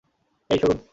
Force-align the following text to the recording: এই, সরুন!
এই, 0.49 0.57
সরুন! 0.61 0.81